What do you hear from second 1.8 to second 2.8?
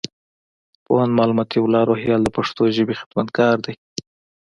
روهيال د پښتو